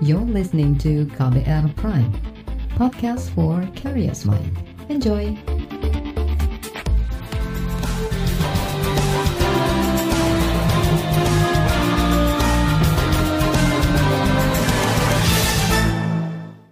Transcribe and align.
You're 0.00 0.24
listening 0.24 0.80
to 0.80 1.04
KBR 1.12 1.76
Prime, 1.76 2.08
podcast 2.72 3.28
for 3.36 3.60
curious 3.76 4.24
mind. 4.24 4.48
Enjoy! 4.88 5.36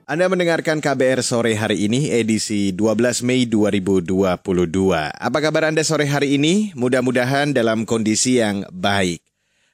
Anda 0.09 0.25
mendengarkan 0.33 0.81
KBR 0.81 1.21
sore 1.21 1.53
hari 1.53 1.85
ini 1.85 2.09
edisi 2.09 2.73
12 2.73 3.29
Mei 3.29 3.45
2022. 3.45 4.41
Apa 5.05 5.39
kabar 5.45 5.69
Anda 5.69 5.85
sore 5.85 6.09
hari 6.09 6.41
ini? 6.41 6.73
Mudah-mudahan 6.73 7.53
dalam 7.53 7.85
kondisi 7.85 8.41
yang 8.41 8.65
baik. 8.73 9.28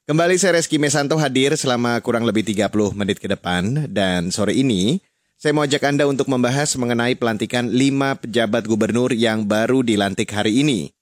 Kembali 0.04 0.36
saya 0.36 0.60
Reski 0.60 0.76
Mesanto 0.76 1.16
hadir 1.16 1.56
selama 1.56 1.96
kurang 2.04 2.28
lebih 2.28 2.44
30 2.44 2.92
menit 2.92 3.16
ke 3.16 3.24
depan 3.24 3.88
dan 3.88 4.28
sore 4.28 4.52
ini 4.52 5.00
saya 5.40 5.56
mau 5.56 5.64
ajak 5.64 5.80
Anda 5.80 6.04
untuk 6.04 6.28
membahas 6.28 6.76
mengenai 6.76 7.16
pelantikan 7.16 7.72
5 7.72 8.20
pejabat 8.20 8.68
gubernur 8.68 9.16
yang 9.16 9.48
baru 9.48 9.80
dilantik 9.80 10.28
hari 10.28 10.60
ini. 10.60 10.92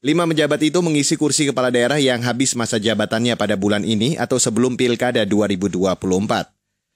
Lima 0.00 0.24
pejabat 0.24 0.64
itu 0.64 0.80
mengisi 0.80 1.20
kursi 1.20 1.44
kepala 1.52 1.68
daerah 1.68 2.00
yang 2.00 2.24
habis 2.24 2.56
masa 2.56 2.80
jabatannya 2.80 3.36
pada 3.36 3.52
bulan 3.60 3.84
ini 3.84 4.16
atau 4.16 4.40
sebelum 4.40 4.80
Pilkada 4.80 5.28
2024. 5.28 6.48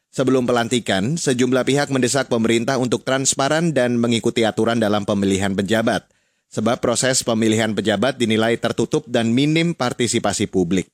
Sebelum 0.09 0.49
pelantikan, 0.49 1.21
sejumlah 1.21 1.69
pihak 1.69 1.93
mendesak 1.93 2.33
pemerintah 2.33 2.81
untuk 2.81 3.05
transparan 3.05 3.77
dan 3.77 4.01
mengikuti 4.01 4.49
aturan 4.49 4.81
dalam 4.81 5.05
pemilihan 5.05 5.53
pejabat, 5.53 6.09
sebab 6.49 6.81
proses 6.81 7.21
pemilihan 7.21 7.77
pejabat 7.77 8.17
dinilai 8.17 8.57
tertutup 8.57 9.05
dan 9.05 9.37
minim 9.37 9.77
partisipasi 9.77 10.49
publik. 10.49 10.89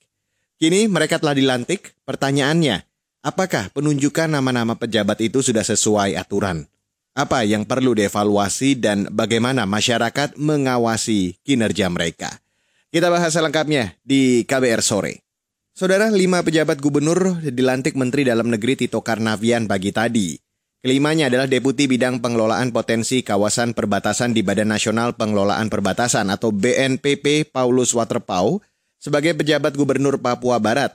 Kini 0.59 0.91
mereka 0.91 1.23
telah 1.23 1.31
dilantik, 1.31 1.95
pertanyaannya, 2.03 2.83
apakah 3.23 3.71
penunjukan 3.71 4.27
nama-nama 4.27 4.75
pejabat 4.75 5.23
itu 5.23 5.39
sudah 5.39 5.63
sesuai 5.63 6.19
aturan? 6.19 6.67
Apa 7.15 7.47
yang 7.47 7.63
perlu 7.63 7.95
dievaluasi 7.95 8.75
dan 8.75 9.07
bagaimana 9.07 9.63
masyarakat 9.63 10.35
mengawasi 10.35 11.39
kinerja 11.47 11.87
mereka? 11.87 12.43
Kita 12.91 13.07
bahas 13.07 13.31
selengkapnya 13.31 13.95
di 14.03 14.43
KBR 14.43 14.83
Sore. 14.83 15.23
Saudara, 15.71 16.11
lima 16.11 16.43
pejabat 16.43 16.83
gubernur 16.83 17.39
dilantik 17.39 17.95
Menteri 17.95 18.27
Dalam 18.27 18.51
Negeri 18.51 18.83
Tito 18.83 18.99
Karnavian 18.99 19.63
pagi 19.63 19.95
tadi. 19.95 20.35
Kelimanya 20.83 21.31
adalah 21.31 21.47
Deputi 21.47 21.87
Bidang 21.87 22.19
Pengelolaan 22.19 22.75
Potensi 22.75 23.23
Kawasan 23.23 23.71
Perbatasan 23.71 24.35
di 24.35 24.43
Badan 24.43 24.75
Nasional 24.75 25.15
Pengelolaan 25.15 25.71
Perbatasan 25.71 26.27
atau 26.27 26.51
BNPP 26.51 27.47
Paulus 27.47 27.95
Waterpau 27.95 28.59
sebagai 28.99 29.33
pejabat 29.33 29.73
gubernur 29.73 30.19
Papua 30.19 30.59
Barat. 30.59 30.93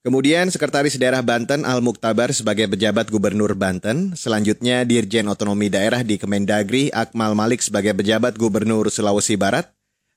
Kemudian 0.00 0.48
Sekretaris 0.48 0.96
Daerah 0.96 1.20
Banten 1.20 1.68
Al 1.68 1.84
Muktabar 1.84 2.32
sebagai 2.32 2.64
pejabat 2.72 3.12
gubernur 3.12 3.52
Banten. 3.52 4.16
Selanjutnya 4.16 4.80
Dirjen 4.88 5.28
Otonomi 5.28 5.68
Daerah 5.68 6.00
di 6.00 6.16
Kemendagri 6.16 6.88
Akmal 6.88 7.36
Malik 7.36 7.60
sebagai 7.60 7.92
pejabat 7.92 8.40
gubernur 8.40 8.88
Sulawesi 8.88 9.36
Barat. 9.36 9.68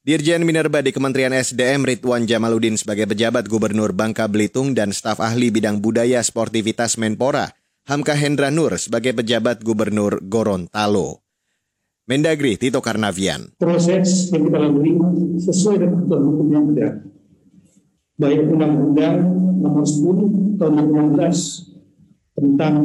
Dirjen 0.03 0.43
Minerba 0.43 0.83
di 0.83 0.91
Kementerian 0.91 1.31
SDM 1.31 1.87
Ridwan 1.87 2.27
Jamaludin 2.27 2.75
sebagai 2.75 3.07
pejabat 3.07 3.47
Gubernur 3.47 3.95
Bangka 3.95 4.27
Belitung 4.27 4.75
dan 4.75 4.91
staf 4.91 5.23
ahli 5.23 5.47
bidang 5.47 5.79
budaya 5.79 6.19
sportivitas 6.19 6.99
Menpora, 6.99 7.55
Hamka 7.87 8.11
Hendra 8.11 8.51
Nur 8.51 8.75
sebagai 8.75 9.15
pejabat 9.15 9.63
Gubernur 9.63 10.19
Gorontalo. 10.19 11.23
Mendagri 12.03 12.59
Tito 12.59 12.83
Karnavian. 12.83 13.55
Proses 13.55 14.27
yang 14.35 14.51
kita 14.51 14.59
lalui 14.59 14.99
sesuai 15.39 15.79
dengan 15.79 16.03
aturan 16.03 16.23
hukum 16.27 16.47
yang 16.51 16.65
ada. 16.75 17.12
Baik 18.13 18.45
Undang-Undang 18.45 19.15
nomor 19.57 19.81
10 19.81 20.61
tahun 20.61 20.73
2016 21.17 22.37
tentang 22.37 22.75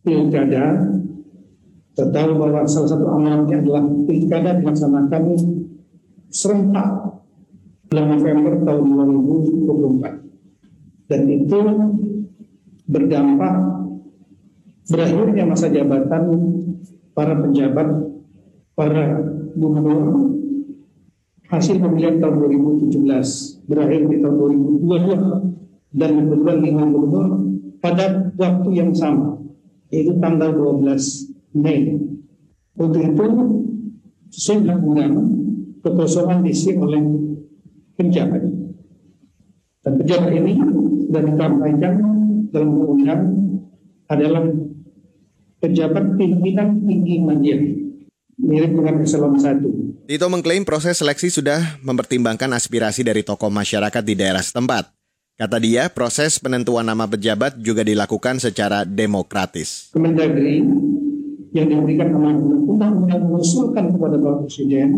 pilkada, 0.00 0.64
kita 1.92 2.08
tahu 2.08 2.30
bahwa 2.40 2.64
salah 2.64 2.88
satu 2.88 3.04
amanatnya 3.04 3.60
adalah 3.60 3.84
pilkada 4.08 4.56
dilaksanakan 4.64 5.22
serentak 6.32 6.88
bulan 7.92 8.06
November 8.16 8.52
tahun 8.64 8.84
2024 9.60 11.12
dan 11.12 11.20
itu 11.28 11.58
berdampak 12.88 13.54
berakhirnya 14.88 15.44
masa 15.44 15.68
jabatan 15.68 16.24
para 17.12 17.36
pejabat 17.36 17.88
para 18.72 19.20
gubernur 19.52 20.31
hasil 21.52 21.84
pemilihan 21.84 22.16
tahun 22.16 22.48
2017 22.88 23.68
berakhir 23.68 24.00
di 24.08 24.16
tahun 24.24 24.34
2022 24.88 26.00
dan 26.00 26.10
kebetulan 26.16 26.58
lima 26.64 26.84
gubernur 26.88 27.30
pada 27.84 28.32
waktu 28.40 28.68
yang 28.72 28.96
sama 28.96 29.36
yaitu 29.92 30.16
tanggal 30.16 30.48
12 30.48 31.60
Mei 31.60 32.00
untuk 32.80 33.04
itu 33.04 33.24
sesuai 34.32 34.80
dengan 34.80 35.12
kekosongan 35.84 36.40
diisi 36.40 36.72
oleh 36.72 37.04
penjabat. 38.00 38.40
Dan 39.84 39.92
pejabat 40.00 40.32
ini 40.32 40.56
sudah 41.04 41.20
ditampaikan 41.20 41.94
dalam 42.48 42.70
undang 42.80 43.22
adalah 44.08 44.48
pejabat 45.60 46.16
pimpinan 46.16 46.80
tinggi 46.88 47.20
mandiri 47.20 47.70
mirip 48.40 48.72
dengan 48.72 49.04
eselon 49.04 49.36
1. 49.36 49.91
Tito 50.02 50.26
mengklaim 50.26 50.66
proses 50.66 50.98
seleksi 50.98 51.30
sudah 51.30 51.78
mempertimbangkan 51.78 52.50
aspirasi 52.58 53.06
dari 53.06 53.22
tokoh 53.22 53.54
masyarakat 53.54 54.02
di 54.02 54.18
daerah 54.18 54.42
setempat. 54.42 54.90
Kata 55.38 55.62
dia, 55.62 55.86
proses 55.94 56.42
penentuan 56.42 56.90
nama 56.90 57.06
pejabat 57.06 57.54
juga 57.62 57.86
dilakukan 57.86 58.42
secara 58.42 58.82
demokratis. 58.82 59.94
Kemendagri 59.94 60.58
yang 61.54 61.66
diberikan 61.70 62.18
amanah 62.18 62.34
undang-undang 62.66 63.30
mengusulkan 63.30 63.94
kepada 63.94 64.18
Bapak 64.18 64.50
Presiden 64.50 64.90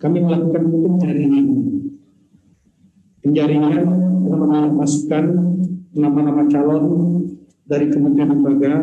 kami 0.00 0.18
melakukan 0.24 0.64
penjaringan. 0.64 1.46
Penjaringan 3.20 3.84
memasukkan 4.32 5.24
nama-nama 5.92 6.48
calon 6.48 6.84
dari 7.68 7.92
kementerian 7.92 8.32
lembaga, 8.32 8.80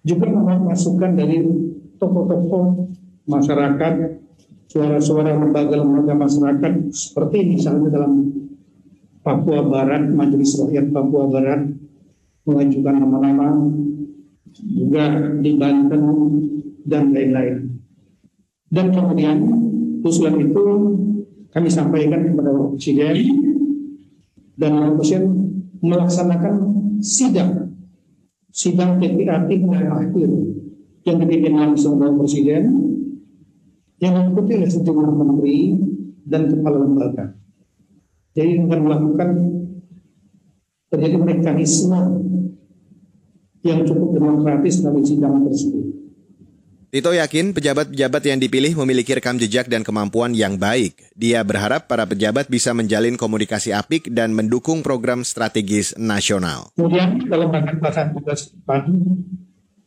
juga 0.00 0.26
memasukkan 0.32 1.10
dari 1.12 1.44
tokoh-tokoh 2.00 2.64
masyarakat, 3.24 3.94
suara-suara 4.68 5.36
lembaga-lembaga 5.36 6.12
masyarakat, 6.16 6.72
seperti 6.92 7.56
misalnya 7.56 7.88
dalam 7.92 8.32
Papua 9.24 9.64
Barat, 9.64 10.04
Majelis 10.12 10.60
Rakyat 10.60 10.92
Papua 10.92 11.24
Barat 11.32 11.64
mengajukan 12.44 12.94
nama-nama, 13.00 13.56
juga 14.54 15.32
di 15.40 15.56
Banten 15.56 16.02
dan 16.84 17.10
lain-lain. 17.10 17.80
Dan 18.68 18.92
kemudian 18.92 19.38
usulan 20.04 20.36
itu 20.36 20.62
kami 21.54 21.68
sampaikan 21.70 22.20
kepada 22.28 22.50
Bapak 22.52 22.76
Presiden 22.76 23.16
dan 24.58 24.70
Bapak 24.76 24.94
Presiden 25.00 25.24
melaksanakan 25.80 26.54
sidang 27.00 27.72
sidang 28.54 28.98
tingkat 28.98 29.48
akhir 29.50 30.30
yang 31.04 31.16
dipimpin 31.22 31.54
langsung 31.54 31.96
Bapak 31.96 32.26
Presiden 32.26 32.93
yang 34.04 34.12
mengikuti 34.20 34.60
oleh 34.60 34.68
sejumlah 34.68 35.12
menteri 35.16 35.58
dan 36.28 36.52
kepala 36.52 36.76
lembaga. 36.84 37.24
Jadi 38.36 38.60
akan 38.60 38.80
melakukan 38.84 39.28
terjadi 40.92 41.16
mekanisme 41.16 42.00
yang 43.64 43.80
cukup 43.88 44.08
demokratis 44.12 44.84
dalam 44.84 45.00
sidang 45.00 45.40
tersebut. 45.48 45.94
Tito 46.94 47.10
yakin 47.10 47.50
pejabat-pejabat 47.50 48.22
yang 48.22 48.38
dipilih 48.38 48.78
memiliki 48.86 49.18
rekam 49.18 49.34
jejak 49.34 49.66
dan 49.66 49.82
kemampuan 49.82 50.30
yang 50.30 50.54
baik. 50.54 50.94
Dia 51.18 51.42
berharap 51.42 51.90
para 51.90 52.06
pejabat 52.06 52.46
bisa 52.46 52.70
menjalin 52.70 53.18
komunikasi 53.18 53.74
apik 53.74 54.06
dan 54.14 54.30
mendukung 54.30 54.78
program 54.78 55.26
strategis 55.26 55.90
nasional. 55.98 56.70
Kemudian 56.78 57.18
dalam 57.26 57.50
rangka 57.50 57.82
pelaksanaan 57.82 58.14
tugas 58.14 58.54
pagi, 58.62 58.94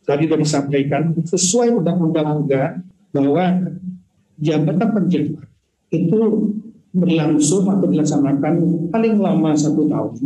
tadi 0.04 0.28
sudah 0.28 0.36
disampaikan 0.36 1.16
sesuai 1.16 1.80
undang-undang 1.80 2.44
bahwa 3.08 3.44
jabatan 4.38 4.88
pejabat 4.94 5.46
itu 5.90 6.20
berlangsung 6.94 7.68
atau 7.68 7.86
dilaksanakan 7.86 8.54
paling 8.90 9.14
lama 9.20 9.50
satu 9.52 9.86
tahun 9.86 10.24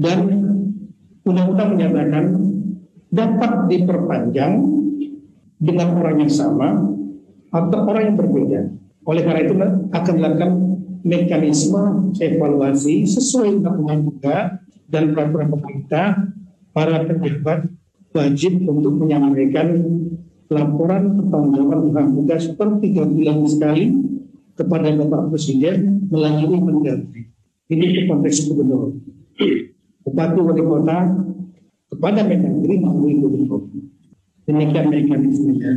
dan 0.00 0.18
undang-undang 1.24 1.68
menyatakan 1.76 2.24
dapat 3.14 3.52
diperpanjang 3.70 4.52
dengan 5.62 5.88
orang 5.96 6.16
yang 6.26 6.32
sama 6.32 6.68
atau 7.54 7.78
orang 7.86 8.12
yang 8.12 8.16
berbeda. 8.18 8.60
Oleh 9.06 9.22
karena 9.22 9.40
itu 9.46 9.54
akan 9.92 10.14
dilakukan 10.18 10.52
mekanisme 11.04 11.82
evaluasi 12.16 13.04
sesuai 13.04 13.60
undang-undang 13.60 14.00
juga 14.08 14.36
dan 14.88 15.12
peraturan 15.12 15.48
pemerintah 15.52 16.06
para 16.74 17.04
pejabat 17.06 17.70
wajib 18.14 18.64
untuk 18.66 18.98
menyampaikan 18.98 19.68
laporan 20.54 21.18
pertanggungjawaban 21.18 22.14
tugas 22.14 22.46
per 22.54 22.78
tiga 22.78 23.02
bulan 23.02 23.42
sekali 23.50 23.90
kepada 24.54 24.94
Bapak 24.94 25.34
Presiden 25.34 26.06
melalui 26.06 26.58
Mendagri. 26.62 27.22
Ini 27.66 27.84
itu 27.90 28.00
konteks 28.06 28.46
gubernur. 28.46 28.94
Bupati 30.06 30.38
wali 30.38 30.62
kota 30.62 30.98
kepada 31.90 32.20
Mendagri 32.22 32.74
melalui 32.78 33.14
gubernur. 33.18 33.62
Demikian 34.46 34.86
mekanismenya. 34.92 35.72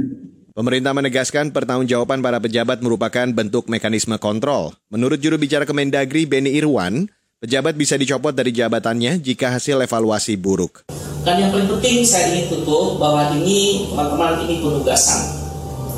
Pemerintah 0.57 0.93
menegaskan 0.93 1.53
pertanggungjawaban 1.53 2.19
para 2.21 2.41
pejabat 2.41 2.81
merupakan 2.81 3.29
bentuk 3.29 3.69
mekanisme 3.69 4.17
kontrol. 4.17 4.73
Menurut 4.89 5.21
juru 5.21 5.37
bicara 5.37 5.69
Kemendagri 5.69 6.25
Beni 6.25 6.57
Irwan, 6.57 7.05
pejabat 7.37 7.77
bisa 7.77 7.93
dicopot 7.93 8.33
dari 8.33 8.49
jabatannya 8.49 9.21
jika 9.21 9.53
hasil 9.53 9.85
evaluasi 9.85 10.33
buruk. 10.33 10.89
Dan 11.27 11.43
yang 11.43 11.51
paling 11.51 11.67
penting 11.67 12.07
saya 12.07 12.31
ingin 12.31 12.47
tutup 12.47 13.03
bahwa 13.03 13.35
ini 13.35 13.83
teman-teman 13.91 14.47
ini 14.47 14.63
penugasan, 14.63 15.27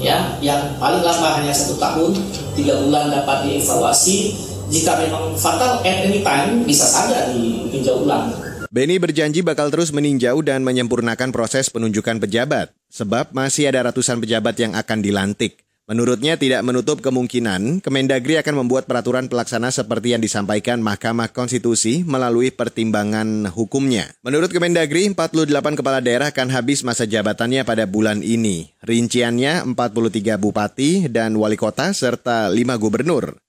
ya, 0.02 0.34
yang 0.42 0.74
paling 0.82 1.06
lama 1.06 1.38
hanya 1.38 1.54
satu 1.54 1.78
tahun, 1.78 2.18
tiga 2.58 2.82
bulan 2.82 3.14
dapat 3.14 3.46
dievaluasi. 3.46 4.34
Jika 4.74 4.98
memang 4.98 5.38
fatal 5.38 5.86
at 5.86 6.02
any 6.02 6.26
time 6.26 6.66
bisa 6.66 6.82
saja 6.82 7.30
ditinjau 7.30 8.10
ulang. 8.10 8.34
Beni 8.74 8.98
berjanji 8.98 9.46
bakal 9.46 9.70
terus 9.70 9.94
meninjau 9.94 10.42
dan 10.42 10.66
menyempurnakan 10.66 11.30
proses 11.30 11.70
penunjukan 11.70 12.18
pejabat, 12.18 12.74
sebab 12.90 13.30
masih 13.30 13.70
ada 13.70 13.86
ratusan 13.86 14.18
pejabat 14.26 14.58
yang 14.58 14.74
akan 14.74 15.06
dilantik. 15.06 15.62
Menurutnya 15.90 16.38
tidak 16.38 16.62
menutup 16.62 17.02
kemungkinan 17.02 17.82
Kemendagri 17.82 18.38
akan 18.38 18.62
membuat 18.62 18.86
peraturan 18.86 19.26
pelaksana 19.26 19.74
seperti 19.74 20.14
yang 20.14 20.22
disampaikan 20.22 20.86
Mahkamah 20.86 21.34
Konstitusi 21.34 22.06
melalui 22.06 22.54
pertimbangan 22.54 23.50
hukumnya. 23.50 24.14
Menurut 24.22 24.54
Kemendagri, 24.54 25.10
48 25.10 25.50
kepala 25.82 25.98
daerah 25.98 26.30
akan 26.30 26.54
habis 26.54 26.86
masa 26.86 27.10
jabatannya 27.10 27.66
pada 27.66 27.90
bulan 27.90 28.22
ini. 28.22 28.70
Rinciannya 28.86 29.66
43 29.66 30.38
bupati 30.38 31.10
dan 31.10 31.34
wali 31.34 31.58
kota 31.58 31.90
serta 31.90 32.54
5 32.54 32.78
gubernur. 32.78 33.42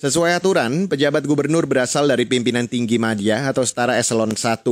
Sesuai 0.00 0.40
aturan, 0.40 0.88
pejabat 0.88 1.28
gubernur 1.28 1.68
berasal 1.68 2.08
dari 2.08 2.24
pimpinan 2.24 2.72
tinggi 2.72 2.96
media 2.96 3.52
atau 3.52 3.68
setara 3.68 4.00
eselon 4.00 4.32
1. 4.32 4.64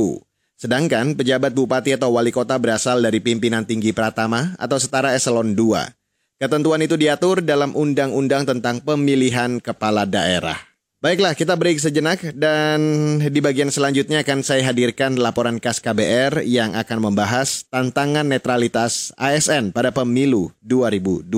Sedangkan 0.57 1.13
pejabat 1.13 1.53
bupati 1.53 1.93
atau 1.93 2.17
wali 2.17 2.33
kota 2.33 2.57
berasal 2.57 2.97
dari 2.97 3.21
pimpinan 3.21 3.61
tinggi 3.61 3.93
pratama 3.93 4.57
atau 4.57 4.81
setara 4.81 5.13
eselon 5.13 5.53
2. 5.53 6.00
Ketentuan 6.41 6.81
itu 6.81 6.97
diatur 6.97 7.45
dalam 7.45 7.77
Undang-Undang 7.77 8.49
tentang 8.49 8.81
Pemilihan 8.81 9.61
Kepala 9.61 10.09
Daerah. 10.09 10.57
Baiklah, 10.97 11.37
kita 11.37 11.53
break 11.53 11.77
sejenak 11.77 12.33
dan 12.33 12.81
di 13.21 13.37
bagian 13.37 13.69
selanjutnya 13.69 14.25
akan 14.25 14.41
saya 14.41 14.65
hadirkan 14.65 15.21
laporan 15.21 15.61
khas 15.61 15.77
KBR 15.77 16.41
yang 16.41 16.73
akan 16.73 16.97
membahas 17.13 17.69
tantangan 17.69 18.25
netralitas 18.25 19.13
ASN 19.21 19.69
pada 19.69 19.93
pemilu 19.93 20.49
2024. 20.65 21.29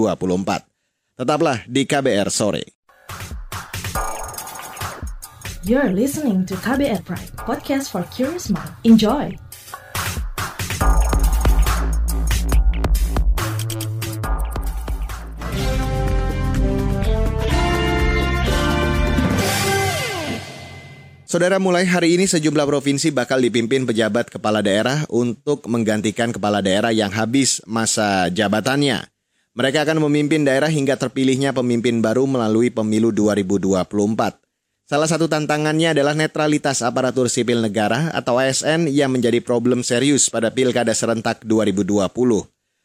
Tetaplah 1.20 1.68
di 1.68 1.84
KBR 1.84 2.32
sore. 2.32 2.64
You're 5.68 5.92
listening 5.92 6.48
to 6.48 6.56
KBR 6.64 7.04
Pride, 7.04 7.36
podcast 7.44 7.92
for 7.92 8.08
curious 8.16 8.48
mind. 8.48 8.72
Enjoy! 8.88 9.36
Saudara, 21.34 21.58
mulai 21.58 21.90
hari 21.90 22.14
ini 22.14 22.30
sejumlah 22.30 22.62
provinsi 22.62 23.10
bakal 23.10 23.42
dipimpin 23.42 23.90
pejabat 23.90 24.30
kepala 24.30 24.62
daerah 24.62 25.02
untuk 25.10 25.66
menggantikan 25.66 26.30
kepala 26.30 26.62
daerah 26.62 26.94
yang 26.94 27.10
habis 27.10 27.58
masa 27.66 28.30
jabatannya. 28.30 29.10
Mereka 29.58 29.82
akan 29.82 30.06
memimpin 30.06 30.46
daerah 30.46 30.70
hingga 30.70 30.94
terpilihnya 30.94 31.50
pemimpin 31.50 32.06
baru 32.06 32.30
melalui 32.30 32.70
pemilu 32.70 33.10
2024. 33.10 33.82
Salah 34.86 35.10
satu 35.10 35.26
tantangannya 35.26 35.98
adalah 35.98 36.14
netralitas 36.14 36.86
aparatur 36.86 37.26
sipil 37.26 37.66
negara 37.66 38.14
atau 38.14 38.38
ASN 38.38 38.86
yang 38.94 39.10
menjadi 39.10 39.42
problem 39.42 39.82
serius 39.82 40.30
pada 40.30 40.54
Pilkada 40.54 40.94
serentak 40.94 41.42
2020. 41.42 42.14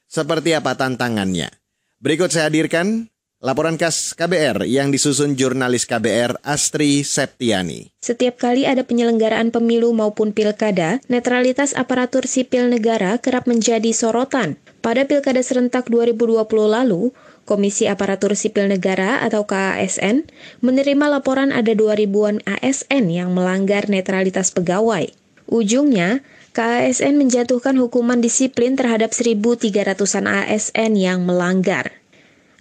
Seperti 0.08 0.56
apa 0.56 0.72
tantangannya? 0.72 1.52
Berikut 2.00 2.32
saya 2.32 2.48
hadirkan 2.48 3.12
Laporan 3.38 3.78
khas 3.78 4.18
KBR 4.18 4.66
yang 4.66 4.90
disusun 4.90 5.38
jurnalis 5.38 5.86
KBR 5.86 6.42
Astri 6.42 7.06
Septiani. 7.06 7.94
Setiap 8.02 8.34
kali 8.34 8.66
ada 8.66 8.82
penyelenggaraan 8.82 9.54
pemilu 9.54 9.94
maupun 9.94 10.34
pilkada, 10.34 10.98
netralitas 11.06 11.70
aparatur 11.78 12.26
sipil 12.26 12.66
negara 12.66 13.14
kerap 13.22 13.46
menjadi 13.46 13.94
sorotan. 13.94 14.58
Pada 14.82 15.06
pilkada 15.06 15.38
serentak 15.38 15.86
2020 15.86 16.34
lalu, 16.66 17.14
Komisi 17.46 17.86
Aparatur 17.86 18.34
Sipil 18.34 18.66
Negara 18.66 19.22
atau 19.22 19.46
KASN 19.46 20.26
menerima 20.58 21.06
laporan 21.06 21.54
ada 21.54 21.78
2 21.78 21.94
ribuan 21.94 22.42
ASN 22.42 23.06
yang 23.06 23.38
melanggar 23.38 23.86
netralitas 23.86 24.50
pegawai. 24.50 25.14
Ujungnya, 25.46 26.26
KASN 26.58 27.14
menjatuhkan 27.14 27.78
hukuman 27.78 28.18
disiplin 28.18 28.74
terhadap 28.74 29.14
1.300-an 29.14 30.26
ASN 30.26 30.98
yang 30.98 31.22
melanggar. 31.22 31.97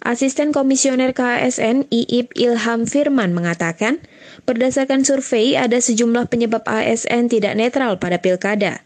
Asisten 0.06 0.54
Komisioner 0.54 1.18
KASN 1.18 1.90
Iip 1.90 2.38
Ilham 2.38 2.86
Firman 2.86 3.34
mengatakan, 3.34 3.98
berdasarkan 4.46 5.02
survei 5.02 5.58
ada 5.58 5.82
sejumlah 5.82 6.30
penyebab 6.30 6.62
ASN 6.70 7.34
tidak 7.34 7.58
netral 7.58 7.98
pada 7.98 8.22
pilkada. 8.22 8.86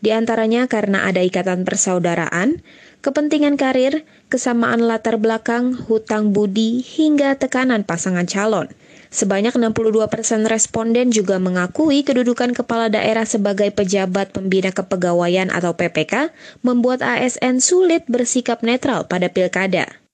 Di 0.00 0.16
antaranya 0.16 0.64
karena 0.64 1.04
ada 1.04 1.20
ikatan 1.20 1.68
persaudaraan, 1.68 2.64
kepentingan 3.04 3.60
karir, 3.60 4.08
kesamaan 4.32 4.80
latar 4.80 5.20
belakang, 5.20 5.76
hutang 5.76 6.32
budi, 6.32 6.80
hingga 6.80 7.36
tekanan 7.36 7.84
pasangan 7.84 8.24
calon. 8.24 8.72
Sebanyak 9.12 9.60
62 9.60 10.08
persen 10.08 10.48
responden 10.48 11.12
juga 11.12 11.36
mengakui 11.36 12.00
kedudukan 12.00 12.56
kepala 12.56 12.88
daerah 12.88 13.28
sebagai 13.28 13.68
pejabat 13.76 14.32
pembina 14.32 14.72
kepegawaian 14.72 15.52
atau 15.52 15.76
PPK 15.76 16.32
membuat 16.64 17.04
ASN 17.04 17.60
sulit 17.60 18.08
bersikap 18.08 18.64
netral 18.64 19.04
pada 19.04 19.28
pilkada 19.28 20.05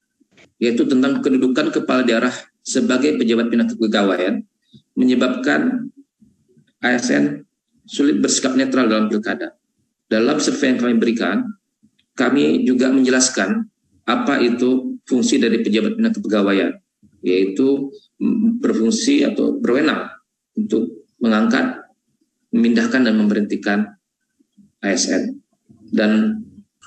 yaitu 0.62 0.86
tentang 0.86 1.18
kedudukan 1.18 1.74
kepala 1.74 2.06
daerah 2.06 2.30
sebagai 2.62 3.18
pejabat 3.18 3.50
bina 3.50 3.66
kepegawaian 3.66 4.46
menyebabkan 4.94 5.90
ASN 6.78 7.42
sulit 7.82 8.22
bersikap 8.22 8.54
netral 8.54 8.86
dalam 8.86 9.10
pilkada. 9.10 9.58
Dalam 10.06 10.38
survei 10.38 10.70
yang 10.70 10.78
kami 10.78 10.94
berikan, 11.02 11.50
kami 12.14 12.62
juga 12.62 12.94
menjelaskan 12.94 13.66
apa 14.06 14.38
itu 14.38 15.00
fungsi 15.02 15.42
dari 15.42 15.66
pejabat 15.66 15.98
bina 15.98 16.14
kepegawaian, 16.14 16.78
yaitu 17.26 17.90
berfungsi 18.62 19.26
atau 19.26 19.58
berwenang 19.58 20.14
untuk 20.54 21.10
mengangkat, 21.18 21.90
memindahkan 22.54 23.02
dan 23.02 23.14
memberhentikan 23.18 23.78
ASN. 24.78 25.42
Dan 25.90 26.44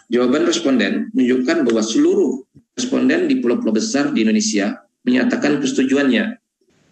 jawaban 0.07 0.47
responden 0.47 1.11
menunjukkan 1.11 1.65
bahwa 1.65 1.81
seluruh 1.83 2.45
responden 2.75 3.31
di 3.31 3.39
pulau-pulau 3.39 3.75
besar 3.75 4.11
di 4.11 4.27
Indonesia 4.27 4.83
menyatakan 5.07 5.63
persetujuannya. 5.63 6.43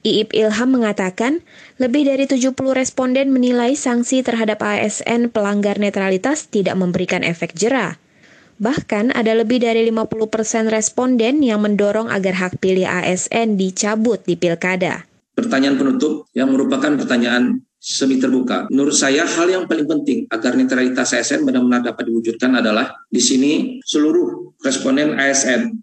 Iip 0.04 0.36
Ilham 0.36 0.70
mengatakan, 0.76 1.40
lebih 1.80 2.04
dari 2.04 2.28
70 2.28 2.52
responden 2.76 3.32
menilai 3.32 3.72
sanksi 3.72 4.20
terhadap 4.20 4.60
ASN 4.60 5.32
pelanggar 5.32 5.80
netralitas 5.80 6.52
tidak 6.52 6.76
memberikan 6.76 7.24
efek 7.24 7.56
jerah. 7.56 7.96
Bahkan 8.60 9.16
ada 9.16 9.32
lebih 9.32 9.64
dari 9.64 9.88
50% 9.88 10.28
persen 10.28 10.68
responden 10.68 11.40
yang 11.40 11.64
mendorong 11.64 12.12
agar 12.12 12.36
hak 12.36 12.60
pilih 12.60 12.84
ASN 12.84 13.56
dicabut 13.56 14.20
di 14.28 14.36
pilkada. 14.36 15.08
Pertanyaan 15.34 15.80
penutup 15.80 16.28
yang 16.36 16.52
merupakan 16.52 16.94
pertanyaan 17.00 17.64
semi 17.84 18.16
terbuka. 18.16 18.72
Menurut 18.72 18.96
saya 18.96 19.28
hal 19.28 19.52
yang 19.52 19.68
paling 19.68 19.84
penting 19.84 20.24
agar 20.32 20.56
netralitas 20.56 21.12
ASN 21.12 21.44
benar-benar 21.44 21.84
dapat 21.84 22.08
diwujudkan 22.08 22.56
adalah 22.56 22.96
di 23.12 23.20
sini 23.20 23.52
seluruh 23.84 24.56
responden 24.64 25.20
ASN 25.20 25.76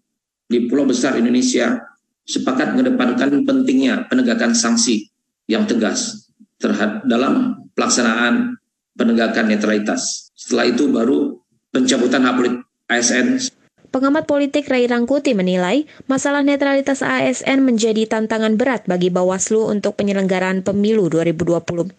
di 0.49 0.65
pulau 0.65 0.89
besar 0.89 1.21
Indonesia 1.21 1.77
sepakat 2.25 2.73
mengedepankan 2.73 3.45
pentingnya 3.45 4.09
penegakan 4.09 4.57
sanksi 4.57 5.13
yang 5.45 5.69
tegas 5.69 6.33
terhadap 6.57 7.05
dalam 7.05 7.69
pelaksanaan 7.77 8.57
penegakan 8.97 9.53
netralitas. 9.53 10.33
Setelah 10.33 10.73
itu 10.73 10.89
baru 10.89 11.37
pencabutan 11.69 12.25
hak 12.25 12.35
politik 12.41 12.65
ASN 12.89 13.60
Pengamat 13.91 14.31
politik 14.31 14.71
Ray 14.71 14.87
Rangkuti 14.87 15.35
menilai 15.35 15.83
masalah 16.07 16.47
netralitas 16.47 17.03
ASN 17.03 17.67
menjadi 17.67 18.07
tantangan 18.07 18.55
berat 18.55 18.87
bagi 18.87 19.11
Bawaslu 19.11 19.67
untuk 19.67 19.99
penyelenggaraan 19.99 20.63
pemilu 20.63 21.11
2024. 21.11 21.99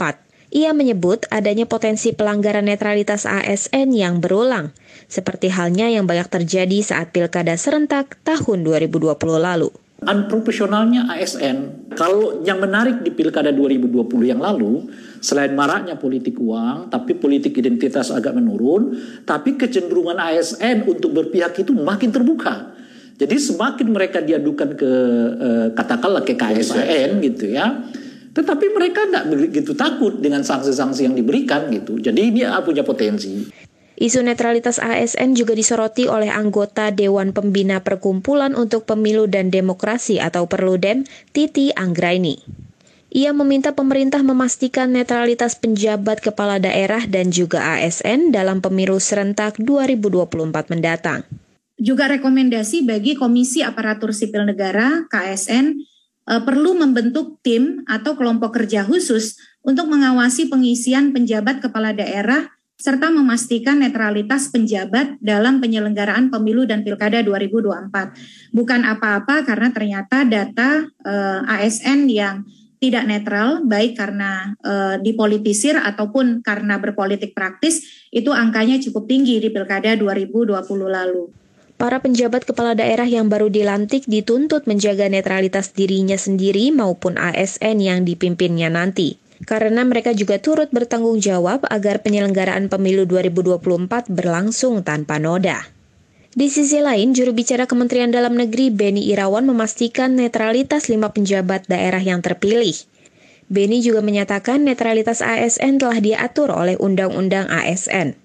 Ia 0.55 0.71
menyebut 0.71 1.27
adanya 1.27 1.67
potensi 1.67 2.15
pelanggaran 2.15 2.71
netralitas 2.71 3.27
ASN 3.27 3.91
yang 3.91 4.23
berulang, 4.23 4.71
seperti 5.11 5.51
halnya 5.51 5.91
yang 5.91 6.07
banyak 6.07 6.31
terjadi 6.31 6.79
saat 6.79 7.11
pilkada 7.11 7.59
serentak 7.59 8.15
tahun 8.23 8.63
2020 8.63 9.11
lalu 9.35 9.75
unprofesionalnya 10.01 11.05
ASN. 11.13 11.89
Kalau 11.93 12.41
yang 12.41 12.57
menarik 12.57 13.05
di 13.05 13.13
Pilkada 13.13 13.53
2020 13.53 14.33
yang 14.33 14.41
lalu, 14.41 14.89
selain 15.21 15.53
maraknya 15.53 15.93
politik 16.01 16.41
uang, 16.41 16.89
tapi 16.89 17.13
politik 17.13 17.53
identitas 17.61 18.09
agak 18.09 18.33
menurun, 18.33 18.97
tapi 19.29 19.53
kecenderungan 19.53 20.17
ASN 20.17 20.89
untuk 20.89 21.13
berpihak 21.13 21.53
itu 21.61 21.71
makin 21.77 22.09
terbuka. 22.09 22.73
Jadi 23.21 23.37
semakin 23.37 23.87
mereka 23.93 24.17
diadukan 24.25 24.73
ke 24.73 24.91
eh, 25.37 25.67
katakanlah 25.77 26.25
ke 26.25 26.33
KSN 26.33 27.21
gitu 27.21 27.53
ya, 27.53 27.85
Tetapi 28.31 28.71
mereka 28.71 29.11
nggak 29.11 29.25
begitu 29.27 29.75
takut 29.75 30.15
dengan 30.23 30.39
sanksi-sanksi 30.39 31.03
yang 31.03 31.15
diberikan 31.19 31.67
gitu. 31.67 31.99
Jadi 31.99 32.31
ini 32.31 32.47
punya 32.63 32.79
potensi. 32.79 33.51
Isu 34.01 34.25
netralitas 34.25 34.81
ASN 34.81 35.37
juga 35.37 35.53
disoroti 35.53 36.09
oleh 36.09 36.33
anggota 36.33 36.89
Dewan 36.89 37.37
Pembina 37.37 37.85
Perkumpulan 37.85 38.57
untuk 38.57 38.89
Pemilu 38.89 39.29
dan 39.29 39.53
Demokrasi 39.53 40.17
atau 40.17 40.49
Perludem, 40.49 41.05
Titi 41.29 41.69
Anggraini. 41.69 42.41
Ia 43.13 43.29
meminta 43.29 43.77
pemerintah 43.77 44.25
memastikan 44.25 44.89
netralitas 44.89 45.53
penjabat 45.53 46.17
kepala 46.17 46.57
daerah 46.57 47.05
dan 47.05 47.29
juga 47.29 47.77
ASN 47.77 48.33
dalam 48.33 48.57
pemilu 48.57 48.97
serentak 48.97 49.61
2024 49.61 50.73
mendatang. 50.73 51.21
Juga 51.77 52.09
rekomendasi 52.09 52.81
bagi 52.81 53.13
Komisi 53.13 53.61
Aparatur 53.61 54.17
Sipil 54.17 54.49
Negara 54.49 55.05
(KSN) 55.13 55.77
eh, 55.77 56.41
perlu 56.41 56.73
membentuk 56.73 57.37
tim 57.45 57.85
atau 57.85 58.17
kelompok 58.17 58.57
kerja 58.57 58.81
khusus 58.81 59.37
untuk 59.61 59.85
mengawasi 59.93 60.49
pengisian 60.49 61.13
penjabat 61.13 61.61
kepala 61.61 61.93
daerah 61.93 62.49
serta 62.81 63.13
memastikan 63.13 63.77
netralitas 63.77 64.49
penjabat 64.49 65.21
dalam 65.21 65.61
penyelenggaraan 65.61 66.33
pemilu 66.33 66.65
dan 66.65 66.81
pilkada 66.81 67.21
2024. 67.21 68.49
Bukan 68.49 68.81
apa-apa 68.81 69.45
karena 69.45 69.69
ternyata 69.69 70.25
data 70.25 70.89
eh, 71.05 71.39
ASN 71.45 72.09
yang 72.09 72.41
tidak 72.81 73.05
netral, 73.05 73.61
baik 73.61 73.93
karena 73.93 74.57
eh, 74.65 74.97
dipolitisir 75.05 75.77
ataupun 75.77 76.41
karena 76.41 76.81
berpolitik 76.81 77.37
praktis, 77.37 77.85
itu 78.09 78.33
angkanya 78.33 78.81
cukup 78.81 79.05
tinggi 79.05 79.37
di 79.37 79.53
pilkada 79.53 79.93
2020 79.93 80.57
lalu. 80.89 81.29
Para 81.77 82.01
penjabat 82.01 82.45
kepala 82.45 82.73
daerah 82.73 83.05
yang 83.05 83.29
baru 83.29 83.49
dilantik 83.53 84.09
dituntut 84.09 84.65
menjaga 84.65 85.09
netralitas 85.09 85.73
dirinya 85.73 86.17
sendiri 86.17 86.73
maupun 86.73 87.17
ASN 87.17 87.77
yang 87.81 88.05
dipimpinnya 88.05 88.69
nanti 88.69 89.21
karena 89.45 89.81
mereka 89.81 90.13
juga 90.13 90.37
turut 90.37 90.69
bertanggung 90.69 91.17
jawab 91.17 91.65
agar 91.69 92.01
penyelenggaraan 92.05 92.69
pemilu 92.69 93.09
2024 93.09 94.09
berlangsung 94.09 94.85
tanpa 94.85 95.17
noda. 95.17 95.65
Di 96.31 96.47
sisi 96.47 96.79
lain, 96.79 97.11
juru 97.11 97.35
bicara 97.35 97.67
Kementerian 97.67 98.07
Dalam 98.07 98.39
Negeri 98.39 98.71
Beni 98.71 99.11
Irawan 99.11 99.43
memastikan 99.43 100.15
netralitas 100.15 100.87
lima 100.87 101.11
penjabat 101.11 101.67
daerah 101.67 101.99
yang 101.99 102.23
terpilih. 102.23 102.71
Beni 103.51 103.83
juga 103.83 103.99
menyatakan 103.99 104.63
netralitas 104.63 105.19
ASN 105.19 105.75
telah 105.75 105.99
diatur 105.99 106.55
oleh 106.55 106.79
Undang-Undang 106.79 107.51
ASN. 107.51 108.15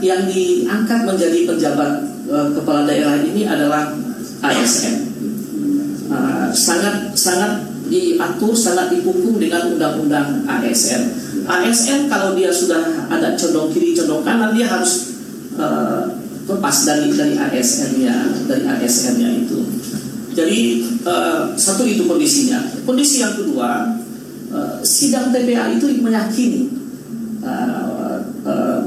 Yang 0.00 0.22
diangkat 0.32 1.04
menjadi 1.04 1.38
penjabat 1.44 1.90
uh, 2.32 2.48
kepala 2.56 2.88
daerah 2.88 3.20
ini 3.20 3.44
adalah 3.44 3.92
ASN. 4.40 4.96
Uh, 6.08 6.48
sangat 6.56 7.12
sangat 7.12 7.71
diatur 7.92 8.56
sangat 8.56 8.96
dipukung 8.96 9.36
dengan 9.36 9.76
undang-undang 9.76 10.48
ASN. 10.48 11.12
ASN 11.44 12.08
kalau 12.08 12.32
dia 12.32 12.48
sudah 12.48 13.12
ada 13.12 13.36
condong 13.36 13.68
kiri 13.68 13.92
condong 13.92 14.24
kanan 14.24 14.56
dia 14.56 14.64
harus 14.64 15.12
uh, 15.60 16.08
lepas 16.48 16.76
dari 16.88 17.12
dari 17.12 17.36
ASN-nya 17.36 18.48
dari 18.48 18.64
ASN-nya 18.64 19.28
itu. 19.44 19.60
Jadi 20.32 20.60
uh, 21.04 21.52
satu 21.52 21.84
itu 21.84 22.08
kondisinya. 22.08 22.64
Kondisi 22.88 23.20
yang 23.20 23.36
kedua 23.36 24.00
uh, 24.48 24.80
sidang 24.80 25.28
TPA 25.28 25.76
itu 25.76 25.92
meyakini 26.00 26.72
uh, 27.44 28.16
uh, 28.48 28.80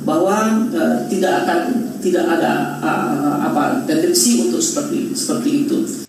bahwa 0.00 0.66
uh, 0.72 0.96
tidak 1.12 1.44
akan 1.44 1.60
tidak 2.00 2.24
ada 2.24 2.80
uh, 2.80 3.36
apa 3.44 3.84
tendensi 3.84 4.40
untuk 4.48 4.64
seperti 4.64 5.12
seperti 5.12 5.50
itu. 5.68 5.99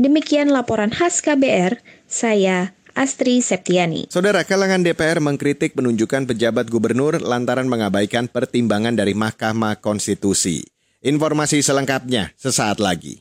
Demikian 0.00 0.48
laporan 0.48 0.88
khas 0.88 1.20
KBR, 1.20 1.76
saya 2.08 2.72
Astri 2.96 3.44
Septiani. 3.44 4.08
Saudara 4.08 4.48
kalangan 4.48 4.80
DPR 4.80 5.20
mengkritik 5.20 5.76
penunjukan 5.76 6.24
pejabat 6.24 6.72
gubernur 6.72 7.20
lantaran 7.20 7.68
mengabaikan 7.68 8.24
pertimbangan 8.24 8.96
dari 8.96 9.12
Mahkamah 9.12 9.76
Konstitusi. 9.84 10.64
Informasi 11.04 11.60
selengkapnya 11.60 12.32
sesaat 12.40 12.80
lagi. 12.80 13.20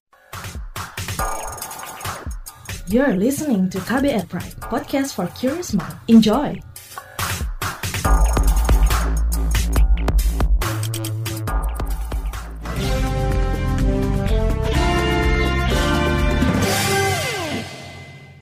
You're 2.88 3.19
listening 3.19 3.67
to 3.75 3.83
KBR 3.83 4.31
Pride, 4.31 4.55
podcast 4.63 5.19
for 5.19 5.27
curious 5.36 5.75
mind. 5.75 6.00
Enjoy! 6.07 6.68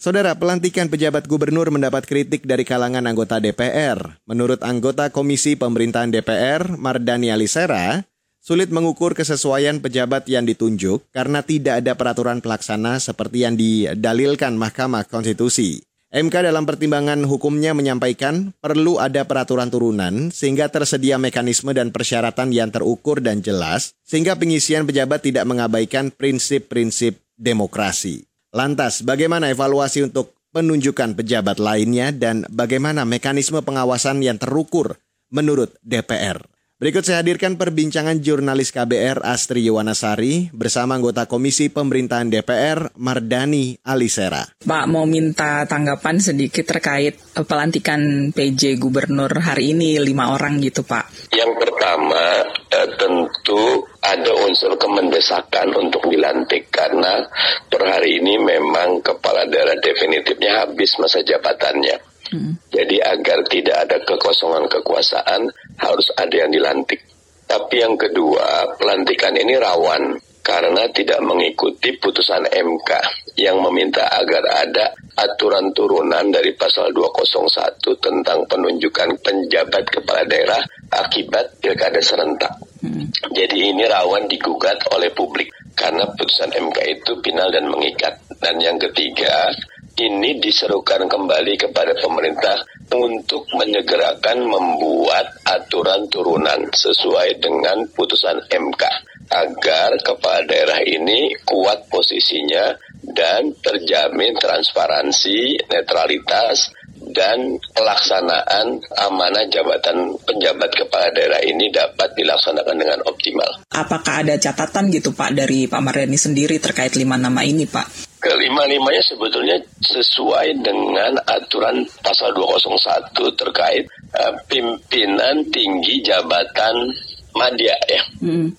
Saudara, 0.08 0.40
pelantikan 0.40 0.88
pejabat 0.88 1.28
gubernur 1.28 1.68
mendapat 1.68 2.08
kritik 2.08 2.48
dari 2.48 2.64
kalangan 2.64 3.04
anggota 3.04 3.44
DPR. 3.44 4.24
Menurut 4.24 4.64
anggota 4.64 5.12
Komisi 5.12 5.60
Pemerintahan 5.60 6.16
DPR, 6.16 6.80
Mardani 6.80 7.28
Alisera, 7.28 8.08
sulit 8.40 8.72
mengukur 8.72 9.20
kesesuaian 9.20 9.84
pejabat 9.84 10.24
yang 10.32 10.48
ditunjuk 10.48 11.04
karena 11.12 11.44
tidak 11.44 11.84
ada 11.84 12.00
peraturan 12.00 12.40
pelaksana 12.40 13.04
seperti 13.04 13.44
yang 13.44 13.60
didalilkan 13.60 14.56
Mahkamah 14.56 15.12
Konstitusi. 15.12 15.84
MK 16.08 16.56
dalam 16.56 16.64
pertimbangan 16.64 17.28
hukumnya 17.28 17.76
menyampaikan 17.76 18.56
perlu 18.64 19.04
ada 19.04 19.28
peraturan 19.28 19.68
turunan 19.68 20.32
sehingga 20.32 20.72
tersedia 20.72 21.20
mekanisme 21.20 21.76
dan 21.76 21.92
persyaratan 21.92 22.56
yang 22.56 22.72
terukur 22.72 23.20
dan 23.20 23.44
jelas 23.44 23.92
sehingga 24.08 24.40
pengisian 24.40 24.88
pejabat 24.88 25.28
tidak 25.28 25.44
mengabaikan 25.44 26.16
prinsip-prinsip 26.16 27.20
demokrasi. 27.36 28.26
Lantas, 28.56 29.04
bagaimana 29.04 29.51
evaluasi 29.51 30.08
untuk 30.08 30.38
penunjukan 30.56 31.13
pejabat 31.20 31.60
lainnya 31.60 32.16
dan 32.16 32.48
bagaimana 32.48 33.04
mekanisme 33.04 33.60
pengawasan 33.60 34.24
yang 34.24 34.39
terukur 34.39 34.96
menurut 35.27 35.75
DPR? 35.84 36.39
Berikut 36.77 37.01
saya 37.10 37.25
hadirkan 37.25 37.58
perbincangan 37.58 38.22
jurnalis 38.22 38.70
KBR 38.70 39.25
Astri 39.25 39.66
Yuwanasari 39.66 40.54
bersama 40.54 40.94
anggota 40.94 41.25
Komisi 41.25 41.74
Pemerintahan 41.74 42.30
DPR 42.30 42.94
Mardani 43.01 43.82
Alisera. 43.82 44.46
Pak 44.62 44.86
mau 44.86 45.10
minta 45.10 45.66
tanggapan 45.66 46.22
sedikit 46.22 46.70
terkait 46.70 47.18
pelantikan 47.50 48.30
PJ 48.30 48.77
Gubernur 48.77 49.42
hari 49.42 49.74
ini 49.74 49.98
lima 49.98 50.30
orang 50.38 50.62
gitu 50.62 50.86
Pak. 50.86 51.34
Yang 51.34 51.58
pertama 51.58 52.46
eh, 52.46 52.67
tentu 52.96 53.84
ada 54.00 54.32
unsur 54.48 54.79
kemendesakan 54.79 55.75
untuk 55.75 56.08
dilantik 56.08 56.72
karena 56.72 57.27
per 57.67 57.84
hari 57.84 58.24
ini 58.24 58.39
memang 58.39 59.03
kepala 59.03 59.44
daerah 59.50 59.75
definitifnya 59.82 60.63
habis 60.63 60.96
masa 61.01 61.20
jabatannya. 61.25 61.98
Hmm. 62.27 62.60
Jadi 62.72 63.00
agar 63.00 63.44
tidak 63.48 63.77
ada 63.88 63.98
kekosongan 64.03 64.67
kekuasaan 64.67 65.48
harus 65.79 66.08
ada 66.15 66.36
yang 66.36 66.51
dilantik. 66.51 67.03
Tapi 67.48 67.79
yang 67.79 67.96
kedua, 67.96 68.75
pelantikan 68.75 69.32
ini 69.39 69.56
rawan 69.56 70.20
karena 70.48 70.88
tidak 70.96 71.20
mengikuti 71.27 71.92
putusan 72.00 72.48
MK 72.48 72.89
yang 73.36 73.60
meminta 73.60 74.08
agar 74.16 74.63
ada 74.63 74.96
aturan 75.20 75.75
turunan 75.75 76.32
dari 76.32 76.56
pasal 76.56 76.96
201 76.96 77.84
tentang 78.00 78.48
penunjukan 78.48 79.20
penjabat 79.20 79.84
kepala 79.92 80.24
daerah 80.24 80.63
akibat 80.88 81.60
pilkada 81.60 82.00
serentak. 82.00 82.56
Hmm. 82.80 83.12
Jadi 83.36 83.75
ini 83.75 83.84
rawan 83.92 84.32
digugat 84.32 84.88
oleh 84.96 85.12
publik 85.12 85.51
karena 85.75 86.08
putusan 86.16 86.56
MK 86.56 86.77
itu 86.96 87.12
final 87.20 87.51
dan 87.51 87.68
mengikat. 87.68 88.16
Dan 88.39 88.63
yang 88.63 88.80
ketiga, 88.80 89.51
ini 90.00 90.39
diserukan 90.39 91.12
kembali 91.12 91.60
kepada 91.60 91.92
pemerintah 92.00 92.56
untuk 92.96 93.44
menyegerakan 93.51 94.48
membuat 94.48 95.44
aturan 95.44 96.08
turunan 96.08 96.72
sesuai 96.72 97.36
dengan 97.44 97.84
putusan 97.92 98.48
MK 98.48 98.84
agar 99.27 100.00
kepala 100.01 100.43
daerah 100.48 100.81
ini 100.84 101.36
kuat 101.43 101.88
posisinya 101.91 102.75
dan 103.07 103.55
terjamin 103.63 104.36
transparansi, 104.36 105.69
netralitas, 105.72 106.72
dan 107.13 107.62
pelaksanaan 107.72 108.81
amanah 108.98 109.46
jabatan 109.48 110.17
penjabat 110.25 110.72
kepala 110.75 111.07
daerah 111.13 111.39
ini 111.46 111.69
dapat 111.72 112.13
dilaksanakan 112.17 112.75
dengan 112.75 113.00
optimal. 113.05 113.63
Apakah 113.72 114.25
ada 114.25 114.36
catatan 114.36 114.89
gitu 114.91 115.13
Pak 115.13 115.31
dari 115.38 115.69
Pak 115.69 115.81
Mardani 115.81 116.17
sendiri 116.17 116.57
terkait 116.57 116.98
lima 116.98 117.15
nama 117.15 117.46
ini 117.46 117.69
Pak? 117.69 118.07
kelima-limanya 118.17 119.00
sebetulnya 119.05 119.55
sesuai 119.79 120.60
dengan 120.60 121.15
aturan 121.24 121.86
pasal 122.01 122.34
201 122.34 123.13
terkait 123.39 123.86
uh, 124.17 124.34
pimpinan 124.50 125.48
tinggi 125.48 126.03
jabatan 126.03 126.91
media 127.38 127.77
ya. 127.86 128.01
Hmm. 128.20 128.50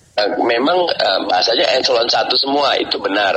Memang 0.47 0.79
uh, 0.87 1.19
bahasanya 1.27 1.75
eselon 1.75 2.07
satu 2.07 2.39
semua 2.39 2.79
itu 2.79 2.95
benar. 2.99 3.35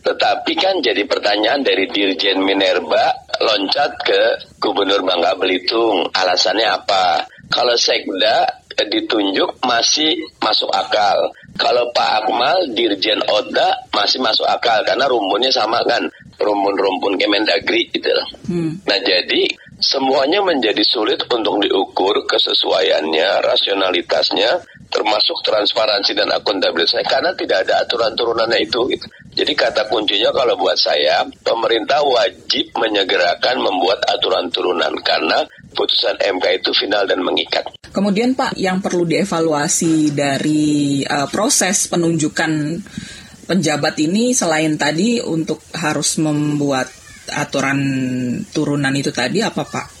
Tetapi 0.00 0.52
kan 0.56 0.80
jadi 0.80 1.04
pertanyaan 1.04 1.60
dari 1.60 1.84
Dirjen 1.86 2.40
Minerba 2.40 3.12
loncat 3.38 4.00
ke 4.00 4.20
Gubernur 4.58 5.04
Bangka 5.04 5.36
Belitung. 5.36 6.08
Alasannya 6.10 6.66
apa? 6.66 7.28
Kalau 7.52 7.76
Sekda 7.76 8.48
ditunjuk 8.80 9.60
masih 9.60 10.16
masuk 10.40 10.72
akal. 10.72 11.20
Kalau 11.60 11.92
Pak 11.92 12.24
Akmal, 12.24 12.72
Dirjen 12.72 13.20
Oda 13.28 13.76
masih 13.92 14.24
masuk 14.24 14.48
akal 14.48 14.80
karena 14.88 15.04
rumunnya 15.04 15.52
sama 15.52 15.84
kan. 15.84 16.08
rumpun-rumpun 16.40 17.20
Kemendagri 17.20 17.92
gitu. 17.92 18.08
Hmm. 18.48 18.80
Nah 18.88 18.96
jadi 19.04 19.44
semuanya 19.76 20.40
menjadi 20.40 20.80
sulit 20.88 21.20
untuk 21.28 21.60
diukur 21.60 22.16
kesesuaiannya, 22.24 23.44
rasionalitasnya, 23.44 24.64
termasuk 24.90 25.38
transparansi 25.46 26.12
dan 26.18 26.28
akuntabilitasnya 26.34 27.06
karena 27.06 27.30
tidak 27.38 27.64
ada 27.64 27.86
aturan 27.86 28.12
turunannya 28.18 28.58
itu. 28.60 28.90
Gitu. 28.90 29.06
Jadi 29.30 29.52
kata 29.54 29.86
kuncinya 29.86 30.34
kalau 30.34 30.58
buat 30.58 30.74
saya, 30.74 31.22
pemerintah 31.46 32.02
wajib 32.02 32.74
menyegerakan 32.74 33.62
membuat 33.62 34.02
aturan 34.10 34.50
turunan 34.50 34.90
karena 35.06 35.46
putusan 35.72 36.18
MK 36.18 36.44
itu 36.60 36.70
final 36.74 37.06
dan 37.06 37.22
mengikat. 37.22 37.62
Kemudian 37.90 38.34
Pak, 38.34 38.58
yang 38.58 38.82
perlu 38.82 39.06
dievaluasi 39.06 40.14
dari 40.14 41.02
uh, 41.06 41.30
proses 41.30 41.86
penunjukan 41.86 42.82
penjabat 43.46 43.98
ini 44.02 44.34
selain 44.34 44.78
tadi 44.78 45.18
untuk 45.22 45.62
harus 45.74 46.18
membuat 46.22 46.90
aturan 47.30 47.78
turunan 48.50 48.94
itu 48.94 49.14
tadi 49.14 49.42
apa 49.42 49.62
Pak? 49.62 49.99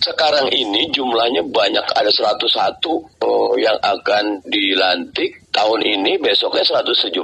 Sekarang 0.00 0.52
ini 0.52 0.92
jumlahnya 0.92 1.42
banyak. 1.48 1.84
Ada 1.96 2.10
101 2.12 2.84
oh, 3.24 3.56
yang 3.56 3.76
akan 3.80 4.44
dilantik. 4.46 5.44
Tahun 5.56 5.80
ini 5.80 6.20
besoknya 6.20 6.60
171 6.84 7.16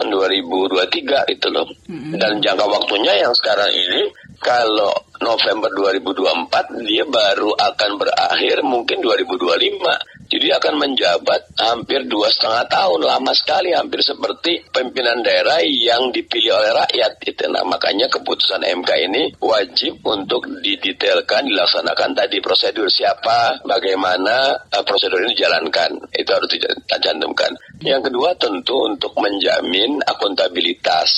2023 0.00 1.34
itu 1.36 1.48
loh. 1.52 1.68
Mm-hmm. 1.84 2.16
dan 2.16 2.40
jangka 2.40 2.64
waktunya 2.64 3.20
yang 3.20 3.36
sekarang 3.36 3.68
ini 3.68 4.08
kalau 4.40 4.92
November 5.20 5.68
2024 5.72 6.84
dia 6.88 7.04
baru 7.04 7.52
akan 7.52 7.90
berakhir 8.00 8.64
mungkin 8.64 8.98
2025 9.04 10.23
jadi 10.34 10.58
akan 10.58 10.74
menjabat 10.82 11.54
hampir 11.62 12.10
dua 12.10 12.26
setengah 12.26 12.66
tahun, 12.66 13.06
lama 13.06 13.30
sekali, 13.38 13.70
hampir 13.70 14.02
seperti 14.02 14.66
pimpinan 14.66 15.22
daerah 15.22 15.62
yang 15.62 16.10
dipilih 16.10 16.58
oleh 16.58 16.74
rakyat. 16.74 17.22
Itu. 17.22 17.46
Nah, 17.46 17.62
makanya 17.62 18.10
keputusan 18.10 18.66
MK 18.66 18.90
ini 19.06 19.30
wajib 19.38 20.02
untuk 20.02 20.42
didetailkan, 20.58 21.46
dilaksanakan 21.46 22.18
tadi 22.18 22.42
prosedur 22.42 22.90
siapa, 22.90 23.62
bagaimana 23.62 24.58
uh, 24.74 24.82
prosedur 24.82 25.22
ini 25.22 25.38
dijalankan. 25.38 26.02
Itu 26.10 26.34
harus 26.34 26.50
dicantumkan. 26.50 27.54
Yang 27.86 28.10
kedua 28.10 28.34
tentu 28.34 28.90
untuk 28.90 29.14
menjamin 29.14 30.02
akuntabilitas 30.02 31.14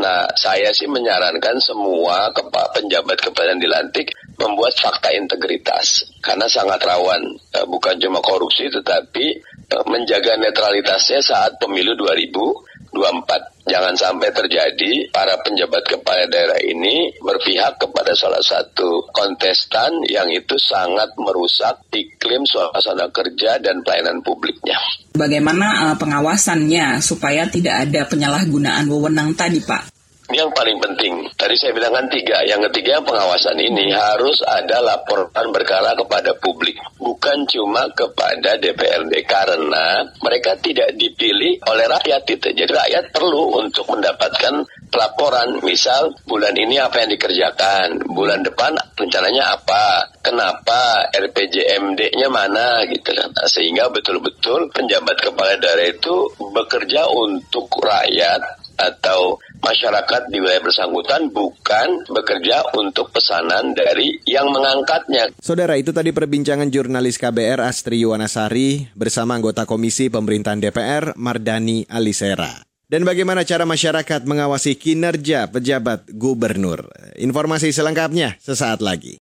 Nah, 0.00 0.24
saya 0.32 0.72
sih 0.72 0.88
menyarankan 0.88 1.60
semua 1.60 2.32
kepa 2.32 2.72
penjabat 2.72 3.20
kepala 3.20 3.52
dilantik 3.60 4.08
membuat 4.40 4.72
fakta 4.80 5.12
integritas 5.12 6.08
karena 6.24 6.48
sangat 6.48 6.80
rawan 6.80 7.20
eh, 7.52 7.66
bukan 7.68 8.00
cuma 8.00 8.24
korupsi 8.24 8.72
tetapi 8.72 9.26
eh, 9.68 9.84
menjaga 9.86 10.40
netralitasnya 10.40 11.20
saat 11.20 11.60
pemilu 11.60 11.92
2024. 12.00 13.68
Jangan 13.70 13.94
sampai 13.94 14.34
terjadi 14.34 15.12
para 15.14 15.36
penjabat 15.44 15.84
kepala 15.86 16.26
daerah 16.26 16.58
ini 16.64 17.12
berpihak 17.22 17.78
kepada 17.78 18.16
salah 18.16 18.42
satu 18.42 19.06
kontestan 19.14 19.94
yang 20.10 20.26
itu 20.32 20.58
sangat 20.58 21.12
merusak 21.20 21.78
iklim 21.92 22.42
suasana 22.48 23.06
kerja 23.14 23.62
dan 23.62 23.84
pelayanan 23.86 24.24
publiknya. 24.26 24.74
Bagaimana 25.14 25.92
uh, 25.92 25.96
pengawasannya 26.00 26.98
supaya 26.98 27.46
tidak 27.46 27.86
ada 27.86 28.08
penyalahgunaan 28.10 28.90
wewenang 28.90 29.38
tadi, 29.38 29.62
Pak? 29.62 29.99
Yang 30.30 30.54
paling 30.54 30.78
penting, 30.78 31.26
tadi 31.34 31.58
saya 31.58 31.74
bilang 31.74 31.90
kan 31.90 32.06
tiga. 32.06 32.46
Yang 32.46 32.70
ketiga 32.70 33.02
pengawasan 33.02 33.58
ini 33.58 33.90
harus 33.90 34.38
ada 34.46 34.78
laporan 34.78 35.50
berkala 35.50 35.98
kepada 35.98 36.38
publik. 36.38 36.78
Bukan 37.02 37.50
cuma 37.50 37.90
kepada 37.90 38.54
DPRD. 38.54 39.26
Karena 39.26 40.06
mereka 40.22 40.54
tidak 40.62 40.94
dipilih 40.94 41.58
oleh 41.66 41.86
rakyat 41.90 42.22
itu. 42.30 42.46
Jadi 42.54 42.70
rakyat 42.70 43.10
perlu 43.10 43.58
untuk 43.58 43.90
mendapatkan 43.90 44.62
pelaporan. 44.86 45.58
Misal 45.66 46.14
bulan 46.22 46.54
ini 46.54 46.78
apa 46.78 47.02
yang 47.02 47.10
dikerjakan. 47.10 48.06
Bulan 48.14 48.46
depan 48.46 48.78
rencananya 48.94 49.58
apa. 49.58 50.14
Kenapa 50.22 51.10
RPJMD-nya 51.10 52.30
mana 52.30 52.86
gitu 52.86 53.10
kan. 53.18 53.34
Nah, 53.34 53.50
sehingga 53.50 53.90
betul-betul 53.90 54.70
penjabat 54.70 55.18
kepala 55.18 55.58
daerah 55.58 55.90
itu 55.90 56.30
bekerja 56.54 57.10
untuk 57.10 57.66
rakyat 57.82 58.59
atau 58.80 59.36
masyarakat 59.60 60.32
di 60.32 60.40
wilayah 60.40 60.64
bersangkutan 60.64 61.28
bukan 61.28 62.08
bekerja 62.08 62.64
untuk 62.80 63.12
pesanan 63.12 63.76
dari 63.76 64.16
yang 64.24 64.48
mengangkatnya. 64.48 65.36
Saudara, 65.38 65.76
itu 65.76 65.92
tadi 65.92 66.10
perbincangan 66.16 66.72
jurnalis 66.72 67.20
KBR 67.20 67.60
Astri 67.60 68.00
Yuwanasari 68.02 68.96
bersama 68.96 69.36
anggota 69.36 69.68
Komisi 69.68 70.08
Pemerintahan 70.08 70.64
DPR 70.64 71.12
Mardani 71.20 71.84
Alisera. 71.86 72.64
Dan 72.90 73.06
bagaimana 73.06 73.46
cara 73.46 73.62
masyarakat 73.62 74.26
mengawasi 74.26 74.74
kinerja 74.74 75.46
pejabat 75.46 76.10
gubernur? 76.10 76.90
Informasi 77.22 77.70
selengkapnya 77.70 78.34
sesaat 78.42 78.82
lagi. 78.82 79.22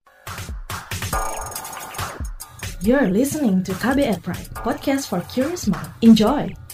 You're 2.86 3.10
listening 3.10 3.66
to 3.66 3.74
KBR 3.74 4.22
Pride, 4.22 4.54
podcast 4.54 5.10
for 5.10 5.26
curious 5.34 5.66
mind. 5.66 5.90
Enjoy! 6.06 6.65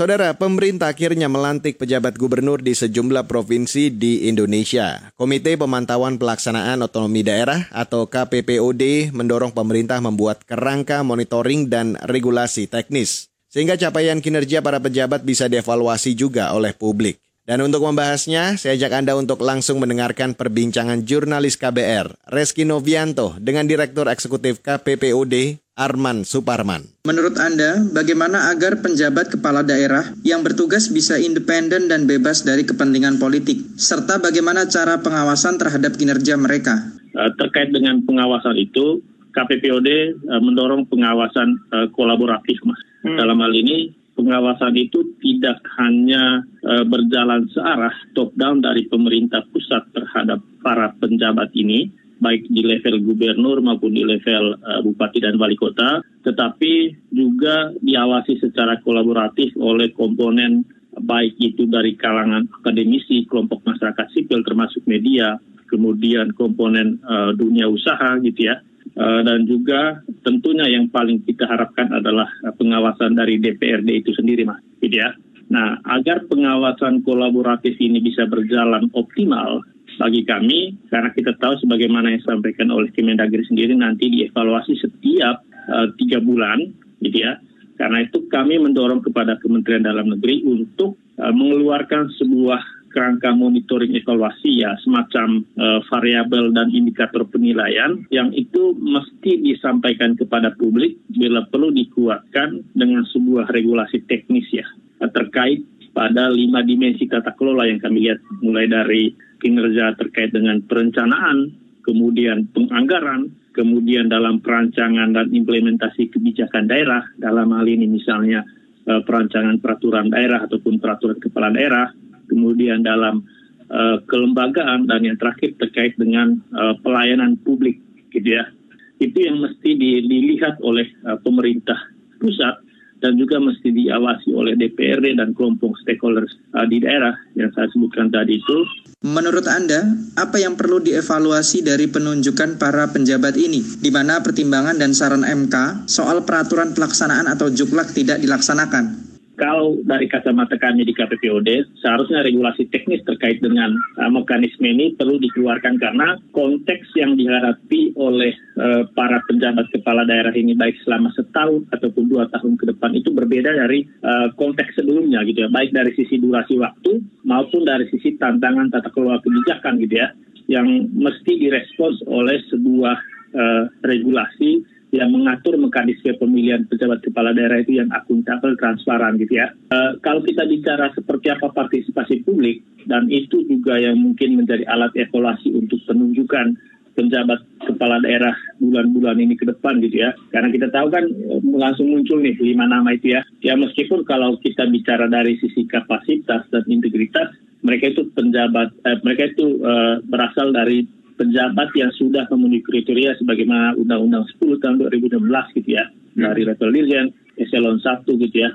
Saudara, 0.00 0.32
pemerintah 0.32 0.96
akhirnya 0.96 1.28
melantik 1.28 1.76
pejabat 1.76 2.16
gubernur 2.16 2.64
di 2.64 2.72
sejumlah 2.72 3.28
provinsi 3.28 3.92
di 3.92 4.32
Indonesia. 4.32 5.12
Komite 5.12 5.60
Pemantauan 5.60 6.16
Pelaksanaan 6.16 6.80
Otonomi 6.80 7.20
Daerah 7.20 7.68
atau 7.68 8.08
KPPOD 8.08 9.12
mendorong 9.12 9.52
pemerintah 9.52 10.00
membuat 10.00 10.40
kerangka 10.48 11.04
monitoring 11.04 11.68
dan 11.68 12.00
regulasi 12.00 12.64
teknis 12.64 13.28
sehingga 13.52 13.76
capaian 13.76 14.24
kinerja 14.24 14.64
para 14.64 14.80
pejabat 14.80 15.20
bisa 15.20 15.52
dievaluasi 15.52 16.16
juga 16.16 16.48
oleh 16.56 16.72
publik. 16.72 17.20
Dan 17.50 17.66
untuk 17.66 17.82
membahasnya, 17.82 18.54
saya 18.54 18.78
ajak 18.78 18.94
Anda 18.94 19.18
untuk 19.18 19.42
langsung 19.42 19.82
mendengarkan 19.82 20.38
perbincangan 20.38 21.02
jurnalis 21.02 21.58
KBR, 21.58 22.30
Reski 22.30 22.62
Novianto, 22.62 23.34
dengan 23.42 23.66
Direktur 23.66 24.06
Eksekutif 24.06 24.62
KPPOD, 24.62 25.58
Arman 25.74 26.22
Suparman. 26.22 26.86
Menurut 27.10 27.34
Anda, 27.42 27.82
bagaimana 27.90 28.54
agar 28.54 28.78
penjabat 28.78 29.34
kepala 29.34 29.66
daerah 29.66 30.14
yang 30.22 30.46
bertugas 30.46 30.94
bisa 30.94 31.18
independen 31.18 31.90
dan 31.90 32.06
bebas 32.06 32.46
dari 32.46 32.62
kepentingan 32.62 33.18
politik, 33.18 33.58
serta 33.74 34.22
bagaimana 34.22 34.70
cara 34.70 35.02
pengawasan 35.02 35.58
terhadap 35.58 35.98
kinerja 35.98 36.38
mereka? 36.38 36.78
Eh, 37.18 37.34
terkait 37.34 37.74
dengan 37.74 37.98
pengawasan 38.06 38.62
itu, 38.62 39.02
KPPOD 39.34 39.88
eh, 39.90 40.38
mendorong 40.38 40.86
pengawasan 40.86 41.48
eh, 41.74 41.86
kolaboratif, 41.98 42.62
Mas. 42.62 42.78
Hmm. 43.02 43.18
Dalam 43.18 43.42
hal 43.42 43.50
ini, 43.58 43.90
pengawasan 44.18 44.76
itu 44.76 45.16
tidak 45.22 45.60
hanya 45.80 46.44
berjalan 46.86 47.48
searah 47.50 47.94
top 48.12 48.30
down 48.36 48.60
dari 48.60 48.84
pemerintah 48.86 49.42
pusat 49.50 49.86
terhadap 49.96 50.44
para 50.60 50.92
penjabat 51.00 51.50
ini, 51.56 51.88
baik 52.20 52.46
di 52.52 52.62
level 52.62 53.00
gubernur 53.00 53.64
maupun 53.64 53.96
di 53.96 54.04
level 54.04 54.54
uh, 54.60 54.80
bupati 54.84 55.24
dan 55.24 55.40
wali 55.40 55.56
kota, 55.56 56.04
tetapi 56.22 56.92
juga 57.10 57.72
diawasi 57.80 58.38
secara 58.38 58.76
kolaboratif 58.84 59.56
oleh 59.56 59.90
komponen 59.96 60.62
baik 60.98 61.38
itu 61.38 61.66
dari 61.70 61.94
kalangan 61.94 62.50
akademisi, 62.62 63.26
kelompok 63.30 63.62
masyarakat 63.62 64.06
sipil 64.10 64.42
termasuk 64.42 64.82
media, 64.90 65.38
kemudian 65.70 66.34
komponen 66.34 66.98
uh, 67.06 67.30
dunia 67.36 67.70
usaha 67.70 68.18
gitu 68.22 68.50
ya. 68.50 68.58
Uh, 68.98 69.22
dan 69.22 69.46
juga 69.46 70.02
tentunya 70.26 70.66
yang 70.66 70.90
paling 70.90 71.22
kita 71.22 71.46
harapkan 71.46 71.94
adalah 71.94 72.26
pengawasan 72.58 73.14
dari 73.14 73.38
DPRD 73.38 74.02
itu 74.02 74.10
sendiri, 74.16 74.42
Mas. 74.42 74.58
Gitu 74.82 74.98
ya. 74.98 75.14
Nah, 75.50 75.78
agar 75.86 76.26
pengawasan 76.26 77.02
kolaboratif 77.06 77.78
ini 77.78 78.02
bisa 78.02 78.26
berjalan 78.26 78.90
optimal, 78.94 79.62
bagi 80.00 80.24
kami 80.24 80.80
karena 80.88 81.12
kita 81.12 81.36
tahu 81.36 81.60
sebagaimana 81.60 82.08
yang 82.08 82.24
disampaikan 82.24 82.72
oleh 82.72 82.88
Kemendagri 82.96 83.44
sendiri 83.44 83.76
nanti 83.76 84.08
dievaluasi 84.08 84.80
setiap 84.80 85.44
uh, 85.68 85.92
tiga 86.00 86.24
bulan 86.24 86.72
gitu 87.04 87.20
ya 87.20 87.36
karena 87.80 88.04
itu 88.04 88.28
kami 88.28 88.60
mendorong 88.60 89.00
kepada 89.00 89.40
Kementerian 89.40 89.88
Dalam 89.88 90.12
Negeri 90.12 90.44
untuk 90.44 91.00
uh, 91.16 91.32
mengeluarkan 91.32 92.12
sebuah 92.20 92.60
kerangka 92.92 93.32
monitoring 93.32 93.96
evaluasi 93.96 94.60
ya 94.60 94.76
semacam 94.84 95.40
uh, 95.56 95.80
variabel 95.88 96.52
dan 96.52 96.68
indikator 96.74 97.24
penilaian 97.24 98.04
yang 98.12 98.28
itu 98.36 98.76
mesti 98.76 99.40
disampaikan 99.40 100.12
kepada 100.18 100.52
publik 100.60 101.00
bila 101.08 101.48
perlu 101.48 101.72
dikuatkan 101.72 102.60
dengan 102.76 103.08
sebuah 103.08 103.48
regulasi 103.48 104.04
teknis 104.04 104.44
ya 104.52 104.66
terkait 105.08 105.64
pada 105.96 106.30
lima 106.30 106.62
dimensi 106.62 107.08
tata 107.08 107.34
kelola 107.34 107.66
yang 107.66 107.80
kami 107.80 108.06
lihat 108.06 108.20
mulai 108.44 108.68
dari 108.68 109.10
kinerja 109.40 109.96
terkait 109.96 110.30
dengan 110.30 110.60
perencanaan, 110.62 111.50
kemudian 111.82 112.46
penganggaran, 112.52 113.32
kemudian 113.60 114.08
dalam 114.08 114.40
perancangan 114.40 115.12
dan 115.12 115.28
implementasi 115.28 116.08
kebijakan 116.08 116.64
daerah, 116.64 117.04
dalam 117.20 117.52
hal 117.52 117.68
ini 117.68 117.84
misalnya 117.84 118.40
uh, 118.88 119.04
perancangan 119.04 119.60
peraturan 119.60 120.08
daerah 120.08 120.48
ataupun 120.48 120.80
peraturan 120.80 121.20
kepala 121.20 121.52
daerah, 121.52 121.92
kemudian 122.32 122.80
dalam 122.80 123.20
uh, 123.68 124.00
kelembagaan 124.08 124.88
dan 124.88 125.04
yang 125.04 125.20
terakhir 125.20 125.60
terkait 125.60 125.92
dengan 126.00 126.40
uh, 126.56 126.72
pelayanan 126.80 127.36
publik 127.44 127.76
gitu 128.16 128.40
ya. 128.40 128.48
Itu 128.96 129.16
yang 129.20 129.44
mesti 129.44 129.76
dilihat 129.80 130.60
oleh 130.60 130.84
pemerintah 131.24 131.88
pusat 132.20 132.60
dan 133.00 133.16
juga 133.16 133.40
mesti 133.40 133.72
diawasi 133.72 134.28
oleh 134.36 134.52
DPRD 134.60 135.16
dan 135.16 135.32
kelompok 135.32 135.72
stakeholders 135.80 136.36
di 136.68 136.84
daerah 136.84 137.16
yang 137.32 137.48
saya 137.56 137.64
sebutkan 137.72 138.12
tadi 138.12 138.36
itu. 138.36 138.58
Menurut 139.00 139.48
Anda, 139.48 139.96
apa 140.12 140.36
yang 140.36 140.60
perlu 140.60 140.76
dievaluasi 140.84 141.64
dari 141.64 141.88
penunjukan 141.88 142.60
para 142.60 142.84
penjabat 142.92 143.32
ini, 143.32 143.64
di 143.80 143.88
mana 143.88 144.20
pertimbangan 144.20 144.76
dan 144.76 144.92
saran 144.92 145.24
MK 145.24 145.88
soal 145.88 146.28
peraturan 146.28 146.76
pelaksanaan 146.76 147.24
atau 147.24 147.48
juklak 147.48 147.96
tidak 147.96 148.20
dilaksanakan? 148.20 149.09
Kalau 149.40 149.80
dari 149.88 150.04
kacamata 150.04 150.60
kami 150.60 150.84
di 150.84 150.92
KPPOD, 150.92 151.80
seharusnya 151.80 152.20
regulasi 152.20 152.68
teknis 152.68 153.00
terkait 153.08 153.40
dengan 153.40 153.72
uh, 153.96 154.12
mekanisme 154.12 154.68
ini 154.68 154.92
perlu 154.92 155.16
dikeluarkan 155.16 155.80
karena 155.80 156.20
konteks 156.36 156.92
yang 156.92 157.16
dihadapi 157.16 157.96
oleh 157.96 158.36
uh, 158.60 158.84
para 158.92 159.24
penjabat 159.24 159.72
kepala 159.72 160.04
daerah 160.04 160.36
ini 160.36 160.52
baik 160.52 160.76
selama 160.84 161.08
setahun 161.16 161.64
ataupun 161.72 162.12
dua 162.12 162.28
tahun 162.36 162.60
ke 162.60 162.68
depan 162.76 162.92
itu 162.92 163.16
berbeda 163.16 163.56
dari 163.56 163.88
uh, 164.04 164.28
konteks 164.36 164.76
sebelumnya 164.76 165.24
gitu 165.24 165.48
ya, 165.48 165.48
baik 165.48 165.72
dari 165.72 165.96
sisi 165.96 166.20
durasi 166.20 166.60
waktu 166.60 167.00
maupun 167.24 167.64
dari 167.64 167.88
sisi 167.88 168.20
tantangan 168.20 168.68
tata 168.68 168.92
kelola 168.92 169.24
kebijakan 169.24 169.80
gitu 169.80 170.04
ya, 170.04 170.12
yang 170.52 170.68
mesti 170.92 171.40
direspons 171.40 172.04
oleh 172.04 172.44
sebuah 172.52 172.96
uh, 173.32 173.64
regulasi 173.88 174.60
yang 174.90 175.14
mengatur 175.14 175.54
mekanisme 175.54 176.10
pemilihan 176.18 176.66
pejabat 176.66 177.02
kepala 177.06 177.30
daerah 177.30 177.62
itu 177.62 177.78
yang 177.78 177.90
akuntabel, 177.94 178.58
transparan 178.58 179.18
gitu 179.22 179.38
ya. 179.38 179.54
E, 179.70 179.98
kalau 180.02 180.22
kita 180.22 180.46
bicara 180.50 180.90
seperti 180.94 181.30
apa 181.30 181.50
partisipasi 181.54 182.26
publik 182.26 182.66
dan 182.90 183.06
itu 183.06 183.46
juga 183.46 183.78
yang 183.78 183.98
mungkin 184.02 184.42
menjadi 184.42 184.66
alat 184.66 184.90
evaluasi 184.98 185.54
untuk 185.54 185.78
penunjukan 185.86 186.58
penjabat 186.98 187.40
kepala 187.64 188.02
daerah 188.02 188.34
bulan-bulan 188.58 189.16
ini 189.22 189.38
ke 189.38 189.46
depan 189.46 189.78
gitu 189.80 190.04
ya. 190.04 190.10
Karena 190.34 190.50
kita 190.50 190.68
tahu 190.74 190.90
kan 190.90 191.06
eh, 191.06 191.40
langsung 191.54 191.88
muncul 191.88 192.18
nih 192.18 192.36
lima 192.42 192.66
nama 192.66 192.90
itu 192.92 193.14
ya. 193.14 193.22
Ya 193.40 193.54
meskipun 193.54 194.02
kalau 194.04 194.36
kita 194.42 194.66
bicara 194.68 195.06
dari 195.06 195.38
sisi 195.38 195.64
kapasitas 195.70 196.44
dan 196.50 196.64
integritas, 196.66 197.30
mereka 197.62 197.94
itu 197.94 198.10
penjabat, 198.12 198.74
eh, 198.84 198.98
mereka 199.06 199.30
itu 199.30 199.62
eh, 199.62 199.94
berasal 200.04 200.50
dari 200.50 200.84
pejabat 201.20 201.68
yang 201.76 201.92
sudah 202.00 202.24
memenuhi 202.32 202.64
kriteria 202.64 203.20
sebagaimana 203.20 203.76
Undang-Undang 203.76 204.24
10 204.40 204.56
tahun 204.64 204.74
2016 204.88 205.56
gitu 205.60 205.70
ya 205.76 205.84
dari 206.16 206.48
level 206.48 206.72
dirjen 206.72 207.12
eselon 207.36 207.76
1 207.76 208.08
gitu 208.08 208.36
ya. 208.40 208.50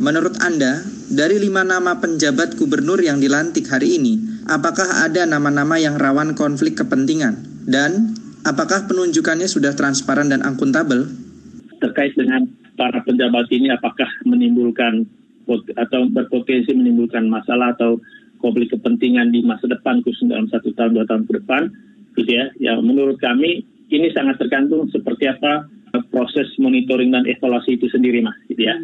Menurut 0.00 0.36
Anda, 0.44 0.84
dari 1.08 1.40
lima 1.40 1.64
nama 1.64 1.96
penjabat 1.96 2.60
gubernur 2.60 3.00
yang 3.00 3.20
dilantik 3.20 3.68
hari 3.72 3.96
ini, 3.96 4.20
apakah 4.48 5.04
ada 5.04 5.24
nama-nama 5.24 5.80
yang 5.80 5.96
rawan 5.96 6.36
konflik 6.36 6.76
kepentingan? 6.76 7.40
Dan 7.64 8.16
apakah 8.44 8.84
penunjukannya 8.88 9.48
sudah 9.48 9.72
transparan 9.76 10.32
dan 10.32 10.44
akuntabel? 10.44 11.08
Terkait 11.80 12.16
dengan 12.16 12.48
para 12.76 13.00
penjabat 13.04 13.48
ini, 13.52 13.72
apakah 13.72 14.08
menimbulkan 14.24 15.04
atau 15.76 16.06
berpotensi 16.08 16.70
menimbulkan 16.76 17.26
masalah 17.26 17.74
atau 17.74 17.98
konflik 18.38 18.72
kepentingan 18.72 19.34
di 19.34 19.44
masa 19.44 19.66
depan 19.66 20.00
khususnya 20.00 20.38
dalam 20.38 20.48
satu 20.48 20.70
tahun 20.78 20.96
dua 20.96 21.04
tahun 21.10 21.22
ke 21.26 21.32
depan 21.42 21.62
gitu 22.16 22.30
ya. 22.30 22.50
Ya 22.58 22.78
menurut 22.78 23.18
kami 23.18 23.66
ini 23.90 24.08
sangat 24.14 24.38
tergantung 24.38 24.86
seperti 24.90 25.26
apa 25.26 25.66
proses 26.10 26.46
monitoring 26.62 27.10
dan 27.10 27.26
evaluasi 27.26 27.74
itu 27.78 27.90
sendiri 27.90 28.22
mas 28.22 28.38
gitu 28.46 28.62
ya. 28.62 28.78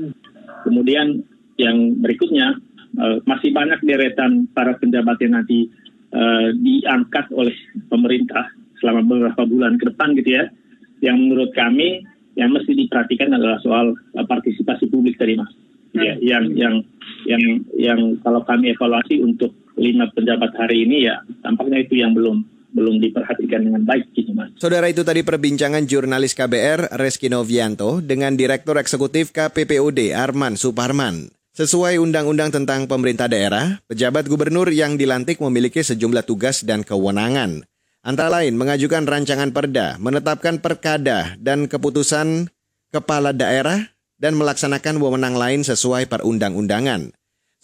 Kemudian 0.67 1.23
yang 1.57 2.03
berikutnya 2.03 2.59
uh, 2.99 3.23
masih 3.25 3.55
banyak 3.55 3.79
deretan 3.87 4.51
para 4.51 4.75
penjabat 4.77 5.17
yang 5.23 5.39
nanti 5.39 5.71
uh, 6.11 6.51
diangkat 6.59 7.31
oleh 7.31 7.55
pemerintah 7.87 8.51
selama 8.83 9.07
beberapa 9.07 9.47
bulan 9.47 9.79
ke 9.79 9.89
depan 9.95 10.19
gitu 10.19 10.31
ya. 10.43 10.45
Yang 11.05 11.17
menurut 11.23 11.51
kami 11.55 12.03
yang 12.37 12.53
mesti 12.53 12.75
diperhatikan 12.75 13.33
adalah 13.33 13.62
soal 13.62 13.95
uh, 13.95 14.27
partisipasi 14.27 14.91
publik 14.91 15.17
tadi 15.17 15.39
mas. 15.39 15.53
Gitu 15.95 16.03
ya, 16.03 16.15
yang 16.19 16.45
yang 16.59 16.75
yang 17.25 17.43
yang 17.79 18.01
kalau 18.21 18.43
kami 18.45 18.75
evaluasi 18.75 19.23
untuk 19.23 19.55
lima 19.77 20.09
penjabat 20.12 20.57
hari 20.57 20.89
ini 20.89 21.05
ya 21.05 21.21
tampaknya 21.45 21.85
itu 21.85 22.01
yang 22.01 22.17
belum 22.17 22.45
belum 22.77 23.01
diperhatikan 23.01 23.65
dengan 23.65 23.83
baik 23.89 24.12
gitu 24.12 24.37
Mas. 24.37 24.53
Saudara 24.61 24.93
itu 24.93 25.01
tadi 25.01 25.25
perbincangan 25.25 25.89
jurnalis 25.89 26.37
KBR 26.37 27.01
Reski 27.01 27.33
Novianto 27.33 28.05
dengan 28.05 28.37
Direktur 28.37 28.77
Eksekutif 28.77 29.33
KPPUD 29.33 30.12
Arman 30.12 30.61
Suparman. 30.61 31.33
Sesuai 31.57 31.97
undang-undang 31.97 32.53
tentang 32.53 32.85
pemerintah 32.85 33.33
daerah, 33.33 33.81
pejabat 33.89 34.29
gubernur 34.29 34.69
yang 34.69 35.01
dilantik 35.01 35.41
memiliki 35.41 35.81
sejumlah 35.81 36.29
tugas 36.29 36.61
dan 36.69 36.85
kewenangan. 36.85 37.65
Antara 38.05 38.45
lain 38.45 38.61
mengajukan 38.61 39.09
rancangan 39.09 39.57
perda, 39.57 39.97
menetapkan 39.97 40.61
perkada 40.61 41.33
dan 41.41 41.65
keputusan 41.65 42.53
kepala 42.93 43.33
daerah 43.33 43.89
dan 44.21 44.37
melaksanakan 44.37 45.01
wewenang 45.01 45.33
lain 45.33 45.65
sesuai 45.65 46.12
perundang-undangan. 46.12 47.16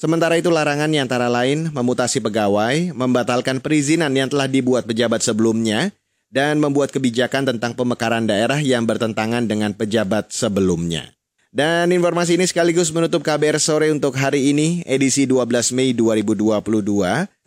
Sementara 0.02 0.34
itu 0.34 0.50
larangan 0.50 0.90
yang 0.90 1.06
antara 1.06 1.30
lain 1.30 1.70
memutasi 1.70 2.18
pegawai, 2.18 2.90
membatalkan 2.90 3.62
perizinan 3.62 4.10
yang 4.10 4.26
telah 4.26 4.50
dibuat 4.50 4.82
pejabat 4.82 5.22
sebelumnya, 5.22 5.94
dan 6.26 6.58
membuat 6.58 6.90
kebijakan 6.90 7.46
tentang 7.46 7.78
pemekaran 7.78 8.26
daerah 8.26 8.58
yang 8.58 8.82
bertentangan 8.82 9.46
dengan 9.46 9.70
pejabat 9.70 10.34
sebelumnya. 10.34 11.14
Dan 11.54 11.94
informasi 11.94 12.34
ini 12.34 12.50
sekaligus 12.50 12.90
menutup 12.90 13.22
KBR 13.22 13.62
sore 13.62 13.94
untuk 13.94 14.18
hari 14.18 14.50
ini, 14.50 14.82
edisi 14.90 15.22
12 15.22 15.70
Mei 15.70 15.94
2022. 15.94 16.58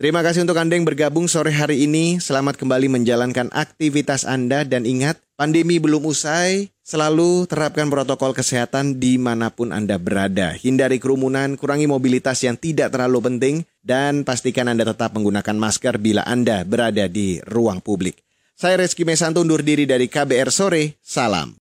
Terima 0.00 0.24
kasih 0.24 0.48
untuk 0.48 0.56
Anda 0.56 0.80
yang 0.80 0.88
bergabung 0.88 1.28
sore 1.28 1.52
hari 1.52 1.84
ini. 1.84 2.22
Selamat 2.24 2.56
kembali 2.56 2.88
menjalankan 2.88 3.52
aktivitas 3.52 4.24
Anda 4.24 4.64
dan 4.64 4.88
ingat, 4.88 5.20
pandemi 5.36 5.78
belum 5.78 6.08
usai, 6.08 6.74
Selalu 6.86 7.50
terapkan 7.50 7.90
protokol 7.90 8.30
kesehatan 8.30 9.02
di 9.02 9.18
mana 9.18 9.50
pun 9.50 9.74
Anda 9.74 9.98
berada. 9.98 10.54
Hindari 10.54 11.02
kerumunan, 11.02 11.58
kurangi 11.58 11.90
mobilitas 11.90 12.46
yang 12.46 12.54
tidak 12.54 12.94
terlalu 12.94 13.26
penting, 13.26 13.66
dan 13.82 14.22
pastikan 14.22 14.70
Anda 14.70 14.86
tetap 14.86 15.10
menggunakan 15.18 15.58
masker 15.58 15.98
bila 15.98 16.22
Anda 16.22 16.62
berada 16.62 17.10
di 17.10 17.42
ruang 17.42 17.82
publik. 17.82 18.22
Saya 18.54 18.78
Reski 18.78 19.02
Mesanto 19.02 19.42
undur 19.42 19.66
diri 19.66 19.82
dari 19.82 20.06
KBR 20.06 20.54
Sore, 20.54 20.94
salam. 21.02 21.65